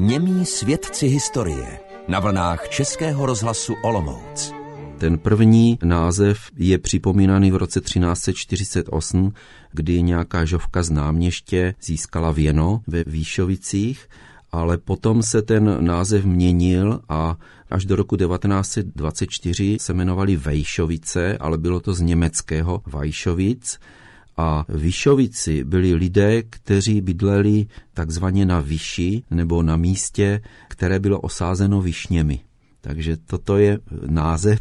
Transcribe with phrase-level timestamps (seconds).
[0.00, 4.52] Němí svědci historie na vlnách Českého rozhlasu Olomouc.
[4.98, 9.32] Ten první název je připomínaný v roce 1348,
[9.72, 14.08] kdy nějaká žovka z náměště získala věno ve Výšovicích,
[14.52, 17.36] ale potom se ten název měnil a
[17.70, 23.78] až do roku 1924 se jmenovali Vejšovice, ale bylo to z německého Vajšovic.
[24.40, 31.80] A Vyšovici byli lidé, kteří bydleli takzvaně na Vyši nebo na místě, které bylo osázeno
[31.80, 32.40] višněmi.
[32.80, 34.58] Takže toto je název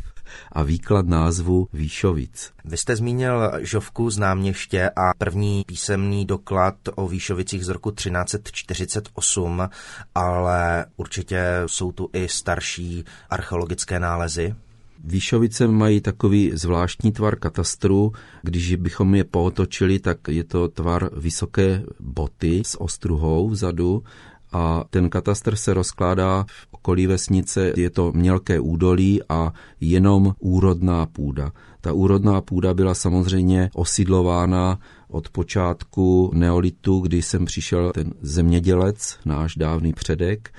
[0.51, 2.51] a výklad názvu Výšovic.
[2.65, 9.69] Vy jste zmínil Žovku z náměště a první písemný doklad o Výšovicích z roku 1348,
[10.15, 14.55] ale určitě jsou tu i starší archeologické nálezy.
[15.03, 21.83] Výšovice mají takový zvláštní tvar katastru, když bychom je pootočili, tak je to tvar vysoké
[21.99, 24.03] boty s ostruhou vzadu
[24.51, 31.05] a ten katastr se rozkládá v okolí vesnice, je to mělké údolí a jenom úrodná
[31.05, 31.51] půda.
[31.81, 39.55] Ta úrodná půda byla samozřejmě osidlována od počátku neolitu, kdy sem přišel ten zemědělec, náš
[39.55, 40.51] dávný předek,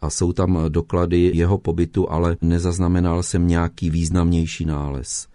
[0.00, 5.28] a jsou tam doklady jeho pobytu, ale nezaznamenal jsem nějaký významnější nález.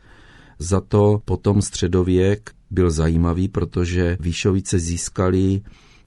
[0.59, 5.61] Za to potom středověk byl zajímavý, protože Výšovice získali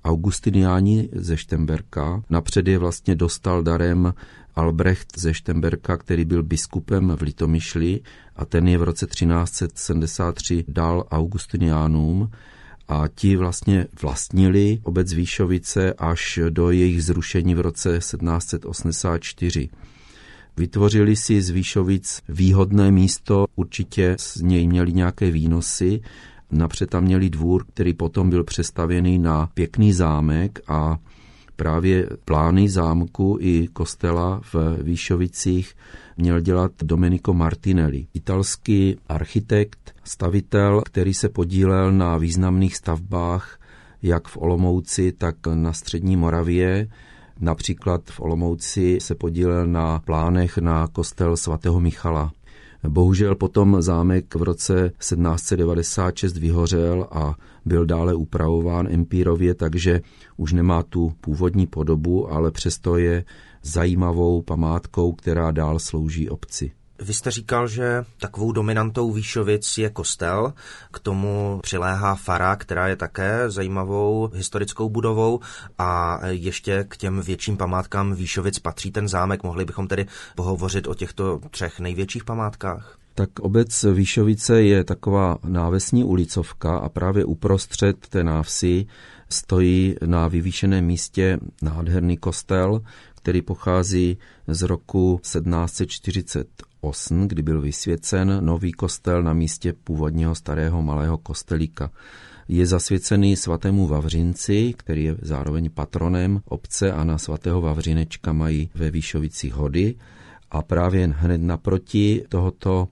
[0.05, 2.23] Augustiniáni ze Štemberka.
[2.31, 4.15] Napřed je vlastně dostal darem
[4.55, 8.01] Albrecht ze Štemberka, který byl biskupem v Litomyšli
[8.37, 12.31] a ten je v roce 1373 dal Augustiniánům
[12.89, 19.69] a ti vlastně vlastnili obec Výšovice až do jejich zrušení v roce 1784.
[20.57, 26.01] Vytvořili si z Výšovic výhodné místo, určitě z něj měli nějaké výnosy
[26.51, 30.99] Napřed tam měli dvůr, který potom byl přestavěný na pěkný zámek a
[31.57, 35.75] právě plány zámku i kostela v Výšovicích
[36.17, 43.59] měl dělat Domenico Martinelli, italský architekt, stavitel, který se podílel na významných stavbách
[44.03, 46.89] jak v Olomouci, tak na střední Moravě.
[47.41, 52.33] Například v Olomouci se podílel na plánech na kostel svatého Michala.
[52.89, 60.01] Bohužel potom zámek v roce 1796 vyhořel a byl dále upravován empírově, takže
[60.37, 63.25] už nemá tu původní podobu, ale přesto je
[63.63, 66.73] zajímavou památkou, která dál slouží obci.
[66.99, 70.53] Vy jste říkal, že takovou dominantou Výšovic je kostel,
[70.91, 75.41] k tomu přiléhá fara, která je také zajímavou historickou budovou
[75.79, 79.43] a ještě k těm větším památkám Výšovic patří ten zámek.
[79.43, 82.99] Mohli bychom tedy pohovořit o těchto třech největších památkách?
[83.15, 88.87] Tak obec Výšovice je taková návesní ulicovka a právě uprostřed té návsi
[89.29, 92.83] stojí na vyvýšeném místě nádherný kostel,
[93.15, 94.19] který pochází
[94.49, 96.67] z roku 1748,
[97.27, 101.91] kdy byl vysvěcen nový kostel na místě původního starého malého kostelíka.
[102.49, 108.91] Je zasvěcený svatému Vavřinci, který je zároveň patronem obce a na svatého Vavřinečka mají ve
[108.91, 109.95] Výšovicích hody.
[110.51, 112.89] A právě hned naproti tohoto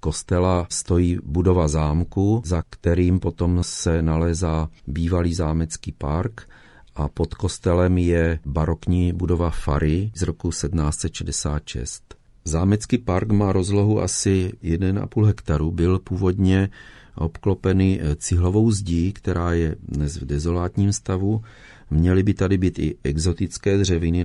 [0.00, 6.48] kostela stojí budova zámku, za kterým potom se nalézá bývalý zámecký park
[6.94, 12.17] a pod kostelem je barokní budova Fary z roku 1766.
[12.48, 16.68] Zámecký park má rozlohu asi 1,5 hektaru, byl původně
[17.14, 21.42] obklopený eh, cihlovou zdí, která je dnes v dezolátním stavu.
[21.90, 24.24] Měly by tady být i exotické dřeviny.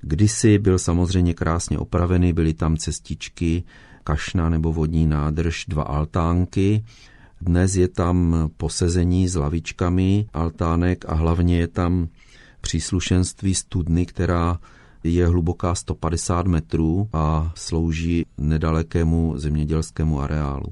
[0.00, 3.64] Kdysi byl samozřejmě krásně opravený, byly tam cestičky,
[4.04, 6.84] kašna nebo vodní nádrž, dva altánky,
[7.40, 12.08] dnes je tam posezení s lavičkami, altánek a hlavně je tam
[12.60, 14.58] příslušenství studny, která
[15.04, 20.71] je hluboká 150 metrů a slouží nedalekému zemědělskému areálu.